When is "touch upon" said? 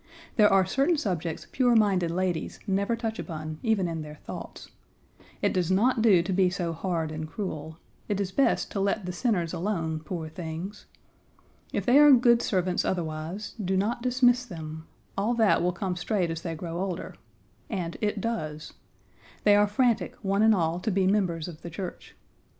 2.95-3.59